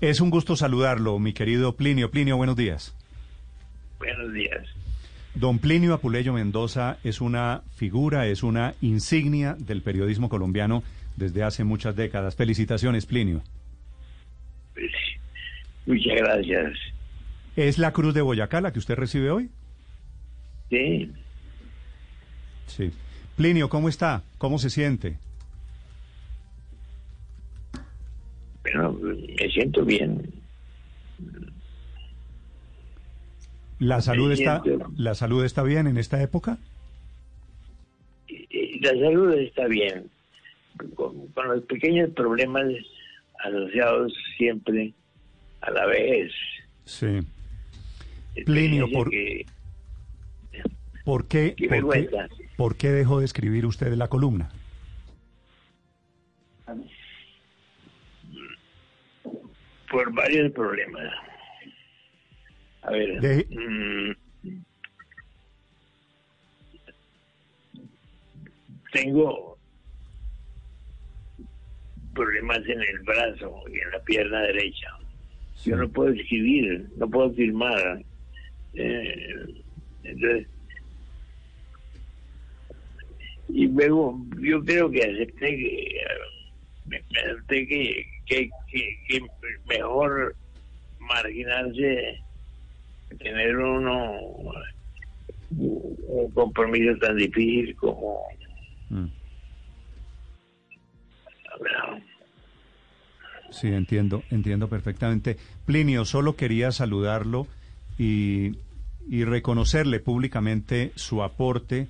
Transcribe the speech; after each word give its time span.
Es 0.00 0.22
un 0.22 0.30
gusto 0.30 0.56
saludarlo, 0.56 1.18
mi 1.18 1.34
querido 1.34 1.76
Plinio. 1.76 2.10
Plinio, 2.10 2.38
buenos 2.38 2.56
días. 2.56 2.96
Buenos 3.98 4.32
días. 4.32 4.66
Don 5.34 5.58
Plinio 5.58 5.92
Apuleyo 5.92 6.32
Mendoza 6.32 6.96
es 7.04 7.20
una 7.20 7.62
figura, 7.76 8.26
es 8.26 8.42
una 8.42 8.74
insignia 8.80 9.56
del 9.58 9.82
periodismo 9.82 10.30
colombiano 10.30 10.82
desde 11.16 11.42
hace 11.42 11.64
muchas 11.64 11.96
décadas. 11.96 12.34
Felicitaciones, 12.34 13.04
Plinio. 13.04 13.42
Pues, 14.72 14.90
muchas 15.84 16.16
gracias. 16.16 16.72
¿Es 17.56 17.76
la 17.76 17.92
Cruz 17.92 18.14
de 18.14 18.22
Boyacá 18.22 18.62
la 18.62 18.72
que 18.72 18.78
usted 18.78 18.94
recibe 18.94 19.30
hoy? 19.30 19.50
Sí. 20.70 21.12
Sí. 22.66 22.90
Plinio, 23.36 23.68
¿cómo 23.68 23.90
está? 23.90 24.22
¿Cómo 24.38 24.58
se 24.58 24.70
siente? 24.70 25.18
Bueno, 28.74 28.92
me 29.38 29.50
siento 29.50 29.84
bien. 29.84 30.32
¿La 33.78 34.00
salud, 34.00 34.30
está, 34.32 34.62
siento- 34.62 34.90
¿La 34.96 35.14
salud 35.14 35.44
está 35.44 35.62
bien 35.62 35.86
en 35.86 35.96
esta 35.96 36.22
época? 36.22 36.58
Y 38.28 38.78
La 38.80 38.90
salud 38.90 39.32
está 39.34 39.66
bien, 39.66 40.10
con, 40.94 41.26
con 41.28 41.48
los 41.48 41.62
pequeños 41.64 42.10
problemas 42.10 42.64
asociados 43.42 44.12
siempre 44.36 44.92
a 45.62 45.70
la 45.70 45.86
vez. 45.86 46.30
Sí. 46.84 47.20
Plinio, 48.44 48.86
Fíjese 48.86 48.98
por- 48.98 49.10
que- 49.10 49.46
¿Por 51.04 51.26
qué, 51.26 51.54
Qué 51.56 51.66
por, 51.68 51.90
qué, 51.92 52.08
por 52.56 52.76
qué 52.76 52.90
dejó 52.90 53.18
de 53.20 53.24
escribir 53.24 53.64
usted 53.66 53.94
la 53.94 54.08
columna? 54.08 54.50
Por 59.90 60.12
varios 60.14 60.52
problemas. 60.52 61.12
A 62.82 62.90
ver, 62.92 63.20
De- 63.20 63.46
mm, 63.50 64.12
tengo 68.92 69.58
problemas 72.14 72.58
en 72.66 72.80
el 72.82 72.98
brazo 73.00 73.62
y 73.72 73.78
en 73.80 73.90
la 73.90 74.02
pierna 74.04 74.40
derecha. 74.42 74.88
Yo 75.64 75.76
no 75.76 75.88
puedo 75.90 76.12
escribir, 76.12 76.88
no 76.96 77.08
puedo 77.08 77.32
firmar. 77.34 78.02
Eh, 78.74 79.44
entonces, 80.04 80.46
y 83.48 83.66
luego 83.66 84.16
yo 84.38 84.62
creo 84.64 84.90
que 84.90 85.02
acepté 85.02 85.56
que 85.56 86.00
que, 87.66 88.06
que, 88.26 88.50
que, 89.08 89.20
mejor 89.68 90.34
marginarse 90.98 92.18
tener 93.18 93.56
uno 93.56 94.12
un 95.50 96.30
compromiso 96.32 96.96
tan 96.98 97.16
difícil 97.16 97.74
como 97.76 98.20
Mm. 98.90 99.06
Sí, 103.50 103.68
entiendo, 103.68 104.22
entiendo 104.30 104.68
perfectamente. 104.68 105.36
Plinio, 105.66 106.04
solo 106.04 106.34
quería 106.36 106.72
saludarlo 106.72 107.46
y, 107.98 108.52
y 109.08 109.24
reconocerle 109.24 110.00
públicamente 110.00 110.92
su 110.96 111.22
aporte, 111.22 111.88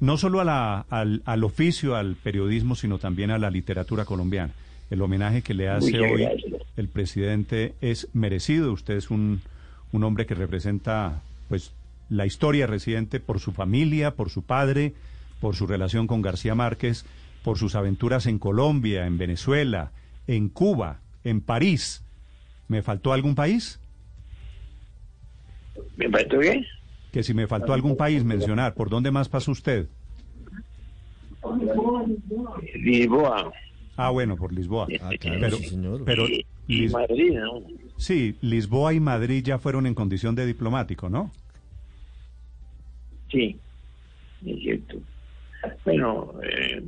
no 0.00 0.16
solo 0.18 0.40
a 0.40 0.44
la- 0.44 0.86
al, 0.90 1.22
al 1.24 1.44
oficio, 1.44 1.96
al 1.96 2.16
periodismo, 2.16 2.74
sino 2.74 2.98
también 2.98 3.30
a 3.30 3.38
la 3.38 3.50
literatura 3.50 4.04
colombiana. 4.04 4.52
El 4.90 5.02
homenaje 5.02 5.42
que 5.42 5.54
le 5.54 5.68
hace 5.68 5.92
Muchas 5.92 6.12
hoy 6.12 6.22
gracias. 6.22 6.62
el 6.76 6.88
presidente 6.88 7.74
es 7.80 8.08
merecido. 8.12 8.72
Usted 8.72 8.96
es 8.96 9.10
un, 9.10 9.40
un 9.92 10.04
hombre 10.04 10.26
que 10.26 10.34
representa 10.34 11.22
pues 11.48 11.72
la 12.08 12.26
historia 12.26 12.66
reciente 12.66 13.18
por 13.18 13.40
su 13.40 13.52
familia, 13.52 14.14
por 14.14 14.30
su 14.30 14.42
padre, 14.42 14.94
por 15.40 15.56
su 15.56 15.66
relación 15.66 16.06
con 16.06 16.22
García 16.22 16.54
Márquez, 16.54 17.04
por 17.42 17.58
sus 17.58 17.74
aventuras 17.74 18.26
en 18.26 18.38
Colombia, 18.38 19.06
en 19.06 19.18
Venezuela, 19.18 19.90
en 20.26 20.48
Cuba, 20.48 21.00
en 21.24 21.40
París. 21.40 22.02
¿Me 22.68 22.82
faltó 22.82 23.12
algún 23.12 23.34
país? 23.34 23.80
¿me 25.96 26.08
faltó 26.08 26.38
qué? 26.40 26.64
Que 27.12 27.22
si 27.22 27.34
me 27.34 27.46
faltó 27.46 27.72
algún 27.72 27.96
país 27.96 28.24
mencionar, 28.24 28.74
¿por 28.74 28.88
dónde 28.90 29.10
más 29.10 29.28
pasó 29.28 29.50
usted? 29.52 29.88
Lisboa 32.74 33.52
Ah, 33.96 34.10
bueno, 34.10 34.36
por 34.36 34.52
Lisboa. 34.52 34.88
Ah, 35.00 35.14
claro, 35.18 35.40
Pero, 35.40 35.56
sí, 35.56 35.64
señor. 35.64 36.04
pero 36.04 36.28
y, 36.28 36.46
y 36.66 36.80
Lis- 36.82 36.92
Madrid, 36.92 37.38
¿no? 37.38 37.62
sí, 37.98 38.36
Lisboa 38.42 38.92
y 38.94 39.00
Madrid 39.00 39.42
ya 39.44 39.58
fueron 39.58 39.86
en 39.86 39.94
condición 39.94 40.34
de 40.34 40.46
diplomático, 40.46 41.08
¿no? 41.08 41.32
Sí, 43.30 43.60
es 44.44 44.58
cierto. 44.60 45.02
Bueno, 45.84 46.32
eh, 46.44 46.82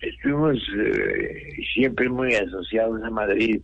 estuvimos 0.00 0.56
eh, 0.76 1.56
siempre 1.74 2.08
muy 2.08 2.34
asociados 2.34 3.02
a 3.02 3.10
Madrid 3.10 3.60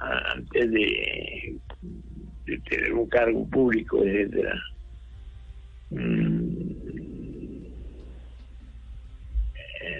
antes 0.00 0.70
de, 0.70 1.56
de 2.46 2.58
tener 2.68 2.92
un 2.92 3.08
cargo 3.08 3.48
público, 3.48 4.02
etcétera. 4.04 4.54
Mm, 5.90 6.70
eh, 9.82 9.95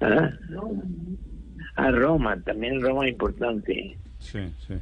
¿ah? 0.00 0.30
A 1.76 1.90
Roma, 1.90 2.40
también 2.42 2.80
Roma 2.80 3.06
es 3.06 3.12
importante. 3.12 3.96
Sí, 4.18 4.38
sí. 4.66 4.74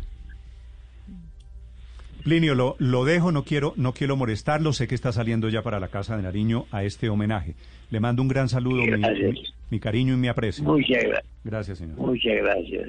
Plinio, 2.23 2.55
lo, 2.55 2.77
lo 2.79 3.05
dejo, 3.05 3.33
no 3.33 3.45
quiero, 3.45 3.75
no 3.77 3.93
quiero 3.93 4.17
molestarlo, 4.17 4.73
sé 4.73 4.87
que 4.89 4.95
está 4.95 5.13
saliendo 5.13 5.49
ya 5.51 5.63
para 5.63 5.79
la 5.81 5.89
casa 5.89 6.17
de 6.17 6.23
Nariño 6.23 6.65
a 6.71 6.83
este 6.85 7.09
homenaje. 7.11 7.55
Le 7.91 8.01
mando 8.01 8.23
un 8.23 8.29
gran 8.29 8.49
saludo, 8.49 8.83
mi- 8.83 9.35
mi 9.71 9.81
cariño 9.81 10.15
y 10.15 10.17
mi 10.17 10.29
aprecio. 10.29 10.65
Muchas 10.65 11.03
gracias. 11.05 11.25
Gracias, 11.45 11.79
señor. 11.79 11.97
Muchas 11.99 12.33
gracias. 12.37 12.89